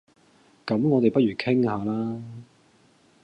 [0.65, 2.19] 咁我哋不如傾吓啦